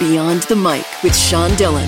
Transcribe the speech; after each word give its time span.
Beyond 0.00 0.44
the 0.44 0.56
Mic 0.56 0.86
with 1.02 1.14
Sean 1.14 1.54
Dillon. 1.56 1.86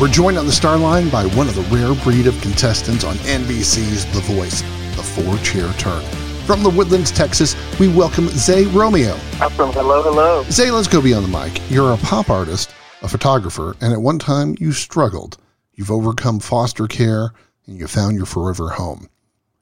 We're 0.00 0.08
joined 0.08 0.38
on 0.38 0.46
the 0.46 0.52
star 0.52 0.78
line 0.78 1.10
by 1.10 1.26
one 1.26 1.46
of 1.46 1.54
the 1.54 1.60
rare 1.64 1.94
breed 2.02 2.26
of 2.26 2.40
contestants 2.40 3.04
on 3.04 3.16
NBC's 3.16 4.06
The 4.14 4.22
Voice, 4.32 4.62
the 4.96 5.02
four 5.02 5.36
chair 5.44 5.70
turn. 5.74 6.02
From 6.46 6.62
the 6.62 6.70
Woodlands, 6.70 7.10
Texas, 7.10 7.54
we 7.78 7.88
welcome 7.88 8.28
Zay 8.28 8.64
Romeo. 8.64 9.12
Awesome. 9.42 9.72
Hello, 9.72 10.02
hello. 10.02 10.42
Zay, 10.44 10.70
let's 10.70 10.88
go 10.88 11.02
beyond 11.02 11.26
the 11.26 11.38
mic. 11.38 11.60
You're 11.70 11.92
a 11.92 11.98
pop 11.98 12.30
artist, 12.30 12.74
a 13.02 13.08
photographer, 13.08 13.76
and 13.82 13.92
at 13.92 14.00
one 14.00 14.18
time 14.18 14.56
you 14.58 14.72
struggled. 14.72 15.36
You've 15.74 15.90
overcome 15.90 16.40
foster 16.40 16.86
care 16.86 17.34
and 17.66 17.78
you 17.78 17.86
found 17.86 18.16
your 18.16 18.24
forever 18.24 18.70
home. 18.70 19.10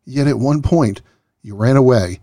Yet 0.04 0.28
at 0.28 0.38
one 0.38 0.62
point, 0.62 1.02
you 1.42 1.56
ran 1.56 1.76
away. 1.76 2.20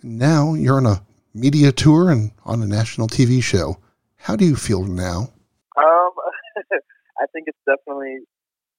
And 0.00 0.16
now 0.16 0.54
you're 0.54 0.76
on 0.76 0.86
a 0.86 1.02
media 1.34 1.72
tour 1.72 2.08
and 2.08 2.30
on 2.44 2.62
a 2.62 2.68
national 2.68 3.08
TV 3.08 3.42
show. 3.42 3.78
How 4.26 4.34
do 4.34 4.44
you 4.44 4.56
feel 4.56 4.82
now? 4.82 5.30
Um, 5.78 6.10
I 7.20 7.26
think 7.32 7.46
it's 7.46 7.62
definitely 7.64 8.18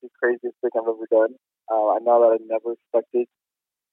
the 0.03 0.09
craziest 0.21 0.57
thing 0.59 0.71
I've 0.75 0.83
ever 0.83 1.07
done. 1.09 1.35
Uh, 1.71 1.95
I 1.95 1.99
know 2.03 2.19
that 2.19 2.35
I 2.35 2.43
never 2.49 2.73
expected 2.73 3.27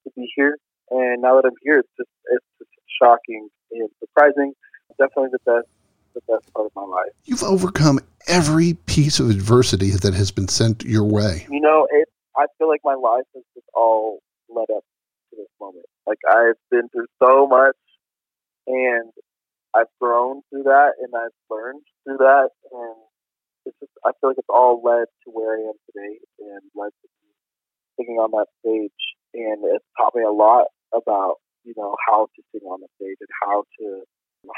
to 0.02 0.10
be 0.16 0.28
here, 0.34 0.58
and 0.90 1.22
now 1.22 1.36
that 1.36 1.44
I'm 1.46 1.54
here, 1.62 1.78
it's 1.78 1.88
just 1.96 2.10
it's 2.32 2.44
just 2.58 2.70
shocking 3.00 3.48
and 3.70 3.88
surprising. 4.00 4.54
Definitely 4.98 5.28
the 5.30 5.38
best 5.46 5.68
the 6.14 6.22
best 6.26 6.52
part 6.54 6.66
of 6.66 6.72
my 6.74 6.82
life. 6.82 7.12
You've 7.22 7.44
overcome 7.44 8.00
every 8.26 8.74
piece 8.74 9.20
of 9.20 9.30
adversity 9.30 9.90
that 9.90 10.12
has 10.12 10.32
been 10.32 10.48
sent 10.48 10.82
your 10.82 11.04
way. 11.04 11.46
You 11.48 11.60
know, 11.60 11.86
it. 11.88 12.08
I 12.36 12.46
feel 12.58 12.66
like 12.66 12.80
my 12.82 12.94
life 12.94 13.26
has 13.32 13.44
just 13.54 13.66
all 13.74 14.18
led 14.48 14.66
up 14.76 14.82
to 15.30 15.36
this 15.36 15.46
moment. 15.60 15.86
Like 16.04 16.18
I've 16.28 16.58
been 16.72 16.88
through 16.88 17.06
so 17.22 17.46
much, 17.46 17.76
and 18.66 19.12
I've 19.74 19.90
grown 20.00 20.42
through 20.50 20.64
that, 20.64 20.94
and 21.02 21.10
I've 21.14 21.34
learned 21.50 21.82
through 22.04 22.18
that, 22.18 22.50
and 22.70 22.96
it's 23.66 23.76
just 23.80 23.92
I 24.04 24.12
feel 24.20 24.30
like 24.30 24.38
it's 24.38 24.48
all 24.48 24.80
led 24.84 25.06
to 25.24 25.30
where 25.30 25.58
I 25.58 25.60
am 25.66 25.76
today, 25.90 26.18
and 26.38 26.62
led 26.74 26.90
to 26.90 27.08
singing 27.98 28.16
on 28.16 28.30
that 28.32 28.46
stage, 28.60 29.02
and 29.34 29.58
it's 29.64 29.84
taught 29.96 30.14
me 30.14 30.22
a 30.22 30.30
lot 30.30 30.66
about 30.94 31.36
you 31.64 31.74
know 31.76 31.96
how 32.06 32.26
to 32.26 32.42
sing 32.52 32.66
on 32.68 32.80
the 32.80 32.88
stage 32.96 33.16
and 33.20 33.28
how 33.42 33.64
to 33.78 34.02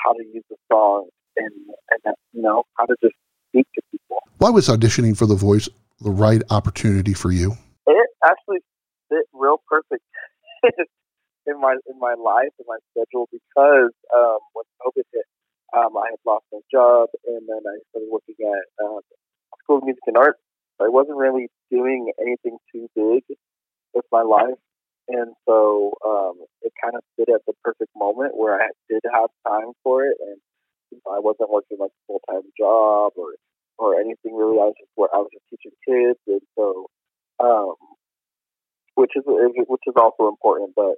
how 0.05 0.13
to 0.13 0.25
use 0.33 0.45
the 0.51 0.57
song 0.71 1.09
and 1.37 1.53
and 2.05 2.15
you 2.33 2.43
know 2.43 2.65
how 2.75 2.85
to 2.85 2.97
just 3.03 3.15
speak 3.49 3.67
to 3.75 3.83
people. 3.91 4.19
Why 4.39 4.51
was 4.51 4.69
auditioning 4.69 5.17
for 5.17 5.27
The 5.27 5.35
Voice 5.37 5.69
the 6.01 6.11
right 6.11 6.43
opportunity 6.51 7.15
for 7.15 7.31
you? 7.31 7.53
It 7.87 8.11
actually 8.25 8.59
fit 9.09 9.25
real 9.33 9.63
perfect 9.69 10.03
in 11.97 12.01
my 12.01 12.15
life 12.15 12.53
and 12.61 12.69
my 12.69 12.77
schedule 12.93 13.29
because 13.33 13.93
um, 14.13 14.39
when 14.53 14.65
COVID 14.85 15.09
hit, 15.13 15.25
um, 15.73 15.97
I 15.97 16.13
had 16.13 16.21
lost 16.27 16.45
my 16.53 16.61
job 16.71 17.09
and 17.27 17.49
then 17.49 17.65
I 17.65 17.81
started 17.91 18.09
working 18.13 18.37
at 18.45 18.65
um, 18.85 19.01
School 19.65 19.79
of 19.79 19.85
Music 19.85 20.05
and 20.07 20.17
Art. 20.17 20.37
I 20.81 20.89
wasn't 20.89 21.17
really 21.17 21.49
doing 21.71 22.13
anything 22.21 22.59
too 22.73 22.89
big 22.95 23.25
with 23.95 24.05
my 24.13 24.21
life, 24.21 24.61
and 25.09 25.33
so 25.49 25.95
um, 26.05 26.45
it 26.61 26.73
kind 26.83 26.95
of 26.95 27.03
fit 27.17 27.33
at 27.33 27.41
the 27.47 27.55
perfect 27.65 27.91
moment 27.97 28.37
where 28.37 28.61
I 28.61 28.69
did 28.89 29.01
have 29.11 29.31
time 29.49 29.73
for 29.83 30.05
it, 30.05 30.17
and 30.21 30.37
you 30.93 31.01
know, 31.01 31.17
I 31.17 31.21
wasn't 31.21 31.51
working 31.51 31.79
like 31.81 31.91
a 31.97 32.03
full 32.07 32.21
time 32.29 32.45
job 32.61 33.13
or 33.17 33.41
or 33.79 33.99
anything 33.99 34.37
really. 34.37 34.61
I 34.61 34.69
was 34.69 34.75
just 34.79 34.93
I 34.99 35.17
was 35.17 35.31
just 35.33 35.49
teaching 35.49 35.73
kids, 35.89 36.21
and 36.29 36.43
so 36.59 36.87
um, 37.41 37.75
which 38.97 39.13
is 39.17 39.25
which 39.25 39.83
is 39.87 39.95
also 39.97 40.29
important. 40.29 40.73
But 40.77 40.97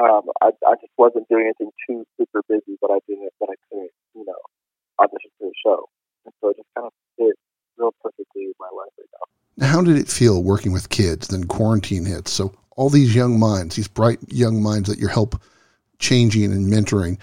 um, 0.00 0.22
I, 0.42 0.50
I 0.66 0.74
just 0.80 0.92
wasn't 0.98 1.28
doing 1.28 1.44
anything 1.44 1.70
too 1.86 2.04
super 2.18 2.42
busy, 2.48 2.76
but 2.80 2.90
I 2.90 2.98
did 3.08 3.18
it, 3.18 3.32
but 3.38 3.50
I 3.50 3.54
couldn't, 3.68 3.90
you 4.14 4.24
know, 4.24 4.38
audition 4.98 5.30
for 5.38 5.48
the 5.48 5.54
show, 5.64 5.88
and 6.24 6.34
so 6.40 6.50
it 6.50 6.56
just 6.56 6.68
kind 6.74 6.86
of 6.86 6.92
fit 7.16 7.36
real 7.78 7.92
perfectly 8.02 8.44
in 8.44 8.52
my 8.58 8.66
life 8.66 8.90
right 8.98 9.08
now. 9.12 9.66
How 9.66 9.82
did 9.82 9.96
it 9.96 10.08
feel 10.08 10.42
working 10.42 10.72
with 10.72 10.88
kids? 10.88 11.28
Then 11.28 11.44
quarantine 11.44 12.04
hits, 12.04 12.32
so 12.32 12.52
all 12.76 12.90
these 12.90 13.14
young 13.14 13.38
minds, 13.38 13.76
these 13.76 13.88
bright 13.88 14.18
young 14.28 14.62
minds 14.62 14.88
that 14.88 14.98
you 14.98 15.08
help 15.08 15.40
changing 15.98 16.52
and 16.52 16.72
mentoring, 16.72 17.18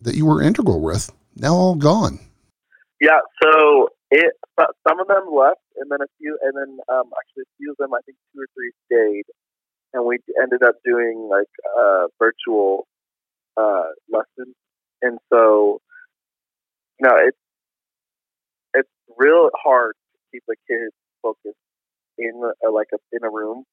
that 0.00 0.14
you 0.14 0.26
were 0.26 0.42
integral 0.42 0.80
with, 0.80 1.10
now 1.34 1.54
all 1.54 1.74
gone. 1.74 2.20
Yeah, 3.00 3.20
so 3.42 3.88
it 4.10 4.32
some 4.88 5.00
of 5.00 5.08
them 5.08 5.26
left, 5.34 5.60
and 5.76 5.90
then 5.90 6.00
a 6.00 6.06
few, 6.18 6.38
and 6.42 6.56
then 6.56 6.78
um, 6.88 7.10
actually 7.20 7.42
a 7.42 7.52
few 7.58 7.70
of 7.72 7.76
them, 7.78 7.92
I 7.92 8.00
think 8.06 8.16
two 8.32 8.40
or 8.40 8.48
three 8.54 8.72
stayed, 8.86 9.24
and 9.96 10.06
we 10.06 10.18
ended 10.40 10.62
up 10.62 10.76
doing 10.84 11.28
like 11.30 11.48
uh, 11.78 12.06
virtual 12.20 12.86
uh, 13.56 13.90
lessons, 14.10 14.54
and 15.02 15.18
so 15.32 15.80
you 17.00 17.08
know 17.08 17.16
it's 17.26 17.38
it's 18.74 18.90
real 19.18 19.50
hard 19.64 19.94
to 20.12 20.18
keep 20.32 20.44
a 20.50 20.56
kid 20.68 20.90
focused 21.22 21.58
in 22.18 22.32
uh, 22.44 22.72
like 22.72 22.88
a, 22.94 22.98
in 23.12 23.24
a 23.24 23.30
room, 23.30 23.64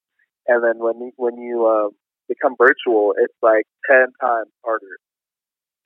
and 0.47 0.63
then 0.63 0.79
when 0.79 0.99
you, 1.01 1.11
when 1.17 1.37
you 1.37 1.67
um, 1.67 1.91
become 2.29 2.55
virtual, 2.57 3.13
it's 3.19 3.35
like 3.43 3.65
ten 3.91 4.07
times 4.21 4.51
harder 4.65 4.97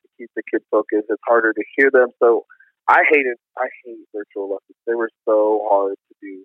to 0.04 0.10
keep 0.20 0.30
the 0.36 0.44
kid 0.52 0.62
focused. 0.72 1.08
It's 1.10 1.24
harder 1.28 1.54
to 1.54 1.64
hear 1.78 1.90
them, 1.92 2.10
so. 2.24 2.46
I 2.90 3.04
hated 3.12 3.38
I 3.58 3.68
hate 3.86 4.00
virtual 4.16 4.52
lessons. 4.52 4.78
They 4.88 4.96
were 4.96 5.12
so 5.26 5.68
hard 5.70 5.96
to 5.96 6.16
do. 6.22 6.44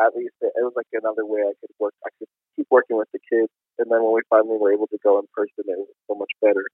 At 0.00 0.16
least 0.16 0.34
it, 0.40 0.52
it 0.56 0.62
was 0.64 0.74
like 0.76 0.86
another 0.92 1.26
way 1.26 1.40
I 1.42 1.54
could 1.60 1.70
work. 1.80 1.94
I 2.04 2.10
could 2.18 2.28
keep 2.56 2.66
working 2.70 2.96
with 2.96 3.08
the 3.12 3.20
kids, 3.30 3.50
and 3.78 3.90
then 3.90 4.02
when 4.02 4.14
we 4.14 4.22
finally 4.28 4.58
were 4.58 4.72
able 4.72 4.86
to 4.88 4.98
go 5.02 5.18
in 5.18 5.26
person, 5.34 5.64
it 5.66 5.78
was 5.78 5.88
so 6.08 6.14
much 6.14 6.30
better. 6.40 6.64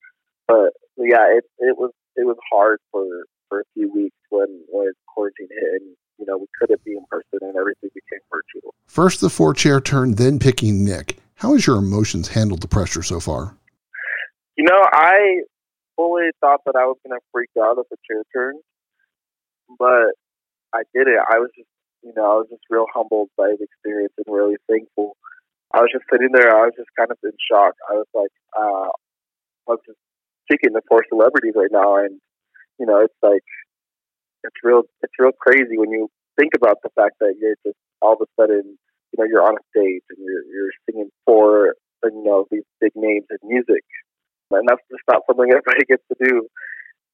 But 0.47 0.73
yeah, 0.97 1.27
it 1.37 1.45
it 1.59 1.77
was 1.77 1.93
it 2.17 2.27
was 2.27 2.37
hard 2.51 2.79
for 2.91 3.05
for 3.49 3.61
a 3.61 3.65
few 3.75 3.93
weeks 3.93 4.17
when 4.31 4.63
when 4.69 4.93
quarantine 5.07 5.49
hit, 5.51 5.83
and 5.83 5.97
you 6.19 6.27
know 6.27 6.39
we 6.39 6.47
couldn't 6.59 6.83
be 6.85 6.93
in 6.93 7.05
person, 7.11 7.39
and 7.43 7.57
everything 7.57 7.91
became 7.95 8.21
virtual. 8.31 8.75
First 8.87 9.21
the 9.21 9.31
four 9.31 9.55
chair 9.55 9.81
turn, 9.81 10.15
then 10.15 10.39
picking 10.39 10.85
Nick. 10.85 11.19
How 11.37 11.53
has 11.53 11.67
your 11.67 11.77
emotions 11.77 12.29
handled 12.29 12.63
the 12.63 12.69
pressure 12.69 13.03
so 13.03 13.21
far? 13.21 13.57
You 14.57 14.65
know, 14.65 14.87
I 14.91 15.43
fully 15.97 16.31
thought 16.41 16.61
that 16.65 16.77
I 16.77 16.87
was 16.87 16.97
going 17.07 17.19
to 17.19 17.25
freak 17.33 17.51
out 17.59 17.79
at 17.79 17.85
the 17.91 17.97
chair 18.09 18.23
turn, 18.33 18.55
but 19.79 20.17
I 20.73 20.83
did 20.95 21.09
it. 21.09 21.21
I 21.21 21.39
was 21.39 21.51
just, 21.55 21.69
you 22.03 22.13
know, 22.17 22.25
I 22.25 22.35
was 22.37 22.47
just 22.51 22.63
real 22.71 22.87
humbled 22.93 23.29
by 23.37 23.53
the 23.59 23.65
experience 23.65 24.15
and 24.17 24.35
really 24.35 24.57
thankful. 24.69 25.17
I 25.77 25.85
was 25.85 25.93
just 25.93 26.09
sitting 26.09 26.33
there. 26.33 26.57
I 26.57 26.65
was 26.65 26.73
just 26.73 26.89
kind 26.97 27.13
of 27.13 27.21
in 27.21 27.37
shock. 27.37 27.77
I 27.85 28.01
was 28.01 28.09
like, 28.17 28.33
uh, 28.57 28.89
I 29.69 29.77
was 29.77 29.85
just 29.85 30.01
speaking 30.49 30.73
to 30.73 30.81
four 30.89 31.05
celebrities 31.13 31.53
right 31.53 31.69
now, 31.71 32.01
and 32.01 32.17
you 32.81 32.87
know, 32.89 33.05
it's 33.05 33.21
like 33.23 33.45
it's 34.41 34.57
real. 34.65 34.89
It's 35.05 35.13
real 35.21 35.37
crazy 35.37 35.77
when 35.77 35.93
you 35.93 36.09
think 36.41 36.57
about 36.57 36.81
the 36.83 36.89
fact 36.97 37.21
that 37.21 37.37
you're 37.37 37.61
just 37.61 37.77
all 38.01 38.17
of 38.17 38.25
a 38.25 38.29
sudden, 38.41 38.79
you 39.13 39.17
know, 39.21 39.29
you're 39.29 39.45
on 39.45 39.61
a 39.61 39.65
stage 39.69 40.01
and 40.09 40.17
you're 40.25 40.49
you're 40.49 40.73
singing 40.89 41.11
for 41.27 41.77
you 42.05 42.25
know 42.25 42.47
these 42.51 42.65
big 42.81 42.93
names 42.97 43.29
in 43.29 43.37
music, 43.45 43.85
and 44.53 44.65
that's 44.65 44.81
just 44.89 45.05
not 45.13 45.29
something 45.29 45.45
everybody 45.53 45.85
gets 45.85 46.05
to 46.09 46.17
do. 46.25 46.49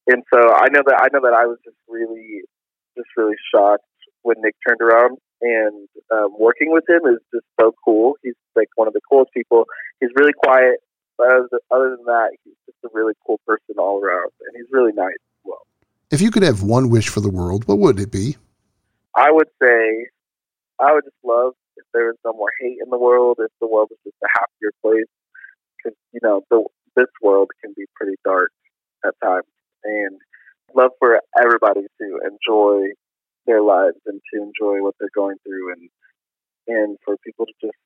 And 0.07 0.23
so 0.33 0.39
I 0.39 0.71
know 0.71 0.87
that 0.87 1.03
I 1.03 1.11
know 1.11 1.19
that 1.19 1.35
I 1.35 1.51
was 1.51 1.59
just 1.67 1.77
really, 1.89 2.47
just 2.95 3.11
really 3.17 3.35
shocked 3.53 3.83
when 4.23 4.39
Nick 4.39 4.55
turned 4.65 4.79
around. 4.79 5.19
And 5.43 5.89
um, 6.09 6.31
working 6.39 6.71
with 6.71 6.87
him 6.87 7.03
is 7.11 7.19
just 7.33 7.43
so 7.59 7.75
cool. 7.83 8.15
He's 8.23 8.39
like 8.55 8.69
one 8.75 8.87
of 8.87 8.93
the 8.93 9.01
coolest 9.09 9.33
people. 9.33 9.65
He's 9.99 10.11
really 10.15 10.33
quiet, 10.33 10.79
but 11.17 11.27
other 11.27 11.89
than 11.95 12.05
that, 12.05 12.31
he's 12.43 12.55
just 12.65 12.77
a 12.83 12.89
really 12.93 13.13
cool 13.25 13.39
person 13.45 13.75
all 13.77 14.01
around, 14.01 14.31
and 14.41 14.55
he's 14.55 14.71
really 14.71 14.93
nice 14.93 15.13
as 15.13 15.41
well. 15.45 15.65
If 16.11 16.21
you 16.21 16.31
could 16.31 16.43
have 16.43 16.63
one 16.63 16.89
wish 16.89 17.09
for 17.09 17.21
the 17.21 17.29
world, 17.29 17.67
what 17.67 17.79
would 17.79 17.99
it 17.99 18.11
be? 18.11 18.37
I 19.15 19.31
would 19.31 19.49
say, 19.61 20.07
I 20.79 20.93
would 20.93 21.03
just 21.03 21.15
love 21.23 21.53
if 21.77 21.85
there 21.93 22.07
was 22.07 22.17
no 22.25 22.33
more 22.33 22.51
hate 22.59 22.77
in 22.83 22.89
the 22.89 22.97
world, 22.97 23.37
if 23.39 23.51
the 23.61 23.67
world 23.67 23.89
was 23.89 23.99
just 24.03 24.17
a 24.23 24.27
happier 24.33 24.71
place. 24.81 25.09
Because 25.77 25.97
you 26.11 26.19
know, 26.23 26.41
the 26.49 26.63
this 26.95 27.09
world 27.21 27.49
can 27.63 27.73
be 27.75 27.85
pretty 27.95 28.15
dark 28.23 28.51
at 29.05 29.13
times. 29.23 29.45
And 29.83 30.19
love 30.75 30.91
for 30.99 31.19
everybody 31.39 31.81
to 31.99 32.19
enjoy 32.23 32.93
their 33.45 33.61
lives 33.61 33.97
and 34.05 34.21
to 34.33 34.41
enjoy 34.41 34.81
what 34.81 34.95
they're 34.99 35.09
going 35.13 35.37
through 35.45 35.73
and 35.73 35.89
and 36.67 36.97
for 37.03 37.17
people 37.17 37.45
to 37.45 37.53
just 37.61 37.77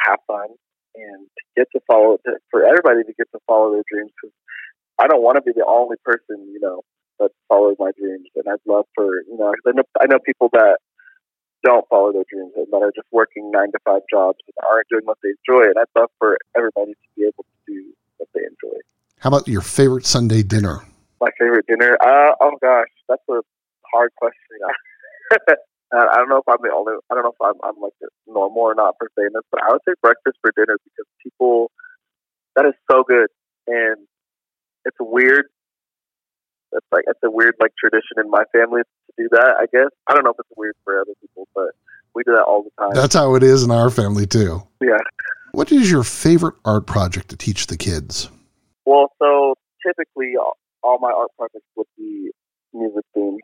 have 0.00 0.18
fun 0.26 0.48
and 0.94 1.26
to 1.26 1.42
get 1.56 1.68
to 1.72 1.80
follow 1.86 2.18
for 2.50 2.64
everybody 2.64 3.04
to 3.04 3.12
get 3.16 3.30
to 3.32 3.38
follow 3.46 3.72
their 3.72 3.84
dreams 3.90 4.10
because 4.16 4.34
I 4.98 5.06
don't 5.06 5.22
want 5.22 5.36
to 5.36 5.42
be 5.42 5.52
the 5.52 5.66
only 5.66 5.96
person 6.04 6.48
you 6.52 6.60
know 6.60 6.82
that 7.20 7.30
follows 7.48 7.76
my 7.78 7.92
dreams 7.98 8.28
and 8.34 8.44
I'd 8.48 8.64
love 8.66 8.86
for 8.94 9.22
you 9.28 9.36
know 9.36 9.52
I 9.66 9.72
know, 9.72 9.82
I 10.00 10.06
know 10.06 10.18
people 10.18 10.48
that 10.52 10.78
don't 11.64 11.86
follow 11.88 12.12
their 12.12 12.24
dreams 12.30 12.52
and 12.56 12.66
that 12.70 12.82
are 12.82 12.92
just 12.94 13.08
working 13.12 13.50
nine 13.50 13.72
to 13.72 13.78
five 13.84 14.02
jobs 14.10 14.38
and 14.46 14.54
aren't 14.70 14.88
doing 14.88 15.04
what 15.04 15.18
they 15.22 15.30
enjoy 15.30 15.64
and 15.64 15.78
I'd 15.78 15.92
love 15.98 16.10
for 16.18 16.38
everybody 16.56 16.92
to 16.92 17.08
be 17.16 17.24
able 17.24 17.44
to 17.44 17.72
do 17.72 17.92
what 18.18 18.28
they 18.34 18.40
enjoy. 18.40 18.78
How 19.18 19.28
about 19.28 19.48
your 19.48 19.62
favorite 19.62 20.06
Sunday 20.06 20.42
dinner? 20.42 20.80
My 21.20 21.30
favorite 21.38 21.66
dinner? 21.66 21.96
Uh, 22.00 22.32
oh 22.40 22.52
gosh, 22.60 22.88
that's 23.08 23.22
a 23.30 23.40
hard 23.92 24.10
question. 24.16 25.56
I 25.96 26.16
don't 26.16 26.28
know 26.28 26.38
if 26.38 26.48
I'm 26.48 26.60
the 26.60 26.74
only. 26.74 26.94
I 27.10 27.14
don't 27.14 27.24
know 27.24 27.32
if 27.32 27.40
I'm, 27.40 27.56
I'm 27.62 27.80
like 27.80 27.92
normal 28.26 28.62
or 28.62 28.74
not 28.74 28.96
for 28.98 29.08
saying 29.16 29.30
this, 29.32 29.42
but 29.50 29.62
I 29.62 29.72
would 29.72 29.80
say 29.88 29.94
breakfast 30.02 30.36
for 30.40 30.52
dinner 30.56 30.76
because 30.84 31.06
people 31.22 31.70
that 32.56 32.66
is 32.66 32.74
so 32.90 33.04
good 33.06 33.28
and 33.66 33.96
it's 34.84 34.96
weird. 35.00 35.46
it's 36.72 36.86
like 36.92 37.04
it's 37.06 37.20
a 37.24 37.30
weird 37.30 37.54
like 37.60 37.72
tradition 37.78 38.18
in 38.18 38.30
my 38.30 38.44
family 38.52 38.82
to 38.82 39.12
do 39.16 39.28
that. 39.32 39.56
I 39.58 39.66
guess 39.72 39.90
I 40.08 40.14
don't 40.14 40.24
know 40.24 40.30
if 40.30 40.40
it's 40.40 40.56
weird 40.56 40.74
for 40.84 41.00
other 41.00 41.14
people, 41.20 41.48
but 41.54 41.70
we 42.14 42.22
do 42.24 42.32
that 42.32 42.44
all 42.44 42.64
the 42.64 42.70
time. 42.82 42.94
That's 42.94 43.14
how 43.14 43.34
it 43.34 43.42
is 43.42 43.62
in 43.62 43.70
our 43.70 43.90
family 43.90 44.26
too. 44.26 44.62
yeah. 44.80 44.98
What 45.52 45.72
is 45.72 45.90
your 45.90 46.02
favorite 46.02 46.54
art 46.66 46.86
project 46.86 47.30
to 47.30 47.36
teach 47.36 47.68
the 47.68 47.78
kids? 47.78 48.28
Well, 48.84 49.10
so 49.18 49.54
typically 49.86 50.34
all, 50.38 50.58
all 50.82 50.98
my 50.98 51.10
art 51.10 51.30
projects 51.38 51.64
would 51.76 51.86
be 51.96 52.30
music 52.74 53.04
themes 53.14 53.40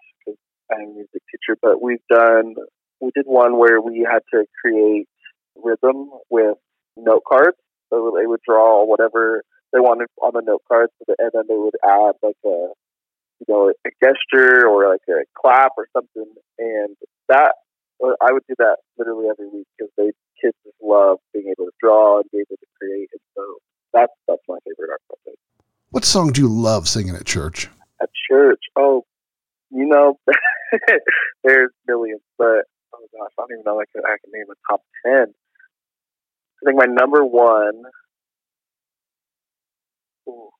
a 0.71 0.79
music 0.79 1.23
teacher. 1.31 1.59
But 1.61 1.83
we've 1.83 2.05
done 2.11 2.55
we 3.01 3.11
did 3.15 3.27
one 3.27 3.59
where 3.59 3.81
we 3.81 4.07
had 4.09 4.21
to 4.33 4.47
create 4.61 5.09
rhythm 5.57 6.11
with 6.31 6.57
note 6.97 7.25
cards. 7.29 7.57
So 7.91 8.15
they 8.17 8.27
would 8.27 8.41
draw 8.47 8.85
whatever 8.85 9.43
they 9.73 9.81
wanted 9.81 10.09
on 10.23 10.33
the 10.35 10.43
note 10.43 10.63
cards, 10.69 10.93
and 11.07 11.31
then 11.33 11.43
they 11.49 11.57
would 11.57 11.75
add 11.85 12.13
like 12.23 12.37
a 12.45 12.73
you 13.41 13.47
know 13.49 13.71
a 13.71 13.91
gesture 14.03 14.67
or 14.67 14.89
like 14.89 15.01
a 15.09 15.25
clap 15.37 15.73
or 15.77 15.87
something, 15.93 16.33
and 16.59 16.97
that 17.29 17.53
I 18.03 18.33
would 18.33 18.43
do 18.49 18.55
that 18.59 18.79
literally 18.99 19.29
every 19.31 19.49
week 19.49 19.67
because 19.77 19.93
they 19.97 20.13
kids 20.41 20.57
just 20.65 20.77
love 20.83 21.19
being 21.33 21.47
able 21.47 21.67
to 21.67 21.73
draw 21.81 22.21
and 22.21 22.31
be 22.31 22.39
able 22.39 22.57
to 22.57 22.67
create, 22.81 23.09
and 23.13 23.21
so 23.37 23.43
that's 23.93 24.13
that's 24.29 24.43
my 24.49 24.59
favorite 24.65 24.91
art 24.91 25.03
project. 25.09 25.39
What 25.91 26.05
song 26.05 26.33
do 26.33 26.41
you 26.41 26.49
love 26.49 26.89
singing 26.89 27.15
at 27.15 27.27
church? 27.27 27.69
At 28.01 28.09
church, 28.31 28.61
oh, 28.77 29.05
you 29.71 29.87
know, 29.87 30.19
there's 31.45 31.71
millions, 31.87 32.23
but 32.39 32.65
oh 32.95 33.07
gosh, 33.13 33.33
I 33.39 33.43
don't 33.43 33.53
even 33.53 33.65
know. 33.65 33.81
I 33.81 33.85
can 33.93 34.03
I 34.05 34.17
can 34.23 34.33
name 34.33 34.47
a 34.51 34.57
top 34.71 34.83
ten. 35.05 35.33
I 35.33 36.61
think 36.67 36.79
my 36.79 36.87
number 36.87 37.25
one. 37.25 37.83
Ooh, 40.29 40.51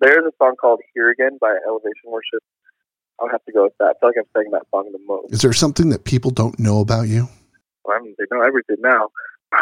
there's 0.00 0.24
a 0.26 0.32
song 0.38 0.54
called 0.60 0.80
"Here 0.94 1.10
Again" 1.10 1.38
by 1.40 1.56
Elevation 1.66 2.06
Worship. 2.06 2.42
I 3.20 3.24
would 3.24 3.32
have 3.32 3.44
to 3.44 3.52
go 3.52 3.64
with 3.64 3.74
that. 3.78 3.94
I 3.96 3.98
feel 4.00 4.08
like 4.08 4.16
I'm 4.18 4.30
saying 4.36 4.50
that 4.52 4.66
song 4.70 4.90
the 4.90 4.98
most. 5.06 5.32
Is 5.32 5.42
there 5.42 5.52
something 5.52 5.90
that 5.90 6.04
people 6.04 6.30
don't 6.30 6.58
know 6.58 6.80
about 6.80 7.08
you? 7.08 7.28
I 7.86 8.00
mean, 8.00 8.14
they 8.18 8.24
know 8.30 8.42
everything 8.42 8.76
now. 8.80 9.08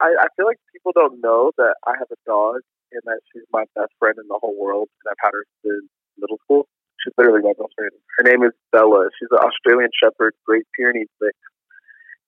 I, 0.00 0.14
I 0.20 0.26
feel 0.36 0.46
like 0.46 0.58
people 0.72 0.92
don't 0.94 1.20
know 1.20 1.52
that 1.56 1.74
I 1.86 1.92
have 1.98 2.08
a 2.10 2.20
dog 2.24 2.60
and 2.92 3.02
that 3.04 3.20
she's 3.32 3.42
my 3.52 3.64
best 3.74 3.92
friend 3.98 4.14
in 4.18 4.28
the 4.28 4.38
whole 4.40 4.56
world, 4.58 4.88
and 5.04 5.10
I've 5.10 5.22
had 5.22 5.32
her 5.32 5.44
since 5.64 5.90
middle 6.16 6.38
school. 6.44 6.68
Literally 7.18 7.42
my 7.42 7.52
best 7.58 7.72
friend. 7.74 7.90
Her 8.18 8.24
name 8.24 8.42
is 8.42 8.52
Bella. 8.72 9.08
She's 9.18 9.28
an 9.30 9.38
Australian 9.38 9.90
Shepherd, 10.02 10.34
Great 10.44 10.66
Pyrenees 10.76 11.08
mix, 11.20 11.34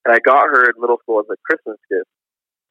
and 0.05 0.15
I 0.15 0.19
got 0.19 0.45
her 0.47 0.65
in 0.65 0.81
middle 0.81 0.99
school 1.03 1.21
as 1.21 1.27
a 1.31 1.37
Christmas 1.45 1.77
gift, 1.91 2.09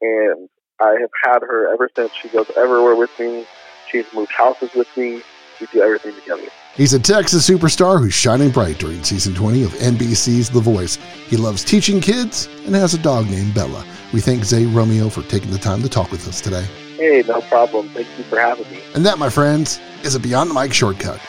and 0.02 0.50
I 0.80 0.96
have 1.00 1.10
had 1.24 1.42
her 1.42 1.72
ever 1.72 1.90
since. 1.96 2.12
She 2.22 2.28
goes 2.30 2.50
everywhere 2.56 2.96
with 2.96 3.12
me. 3.20 3.46
She's 3.90 4.06
moved 4.14 4.32
houses 4.32 4.74
with 4.74 4.88
me. 4.98 5.22
We 5.60 5.68
do 5.72 5.82
everything 5.82 6.14
together. 6.16 6.44
He's 6.76 6.94
a 6.94 7.00
Texas 7.00 7.50
superstar 7.50 8.00
who's 8.00 8.14
shining 8.14 8.52
bright 8.52 8.78
during 8.78 9.04
season 9.04 9.34
20 9.34 9.64
of 9.64 9.72
NBC's 9.72 10.52
The 10.52 10.60
Voice. 10.60 10.98
He 11.28 11.36
loves 11.36 11.64
teaching 11.64 12.00
kids 12.00 12.48
and 12.66 12.76
has 12.76 12.94
a 12.94 13.00
dog 13.00 13.28
named 13.28 13.56
Bella. 13.56 13.84
We 14.14 14.22
thank 14.22 14.44
Zay 14.44 14.66
Romeo 14.66 15.10
for 15.10 15.24
taking 15.24 15.50
the 15.50 15.58
time 15.58 15.82
to 15.82 15.90
talk 15.90 16.12
with 16.12 16.28
us 16.28 16.42
today. 16.42 16.66
Hey, 16.98 17.24
no 17.28 17.42
problem. 17.42 17.90
Thank 17.90 18.08
you 18.18 18.24
for 18.26 18.40
having 18.40 18.70
me. 18.72 18.80
And 18.94 19.04
that, 19.06 19.18
my 19.18 19.30
friends, 19.30 19.80
is 20.04 20.14
a 20.14 20.20
Beyond 20.20 20.52
the 20.52 20.54
Mic 20.54 20.72
shortcut. 20.74 21.20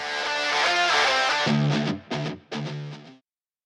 Thank 1.49 1.73
you. 1.73 1.78